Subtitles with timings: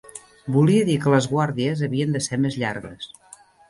[0.55, 3.17] Volia dir que les guàrdies havien de ser més llargues